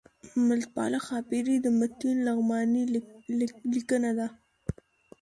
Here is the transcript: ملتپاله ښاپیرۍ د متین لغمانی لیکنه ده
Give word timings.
ملتپاله 0.47 0.99
ښاپیرۍ 1.05 1.57
د 1.61 1.67
متین 1.79 2.17
لغمانی 2.27 2.83
لیکنه 3.75 4.11
ده 4.17 4.27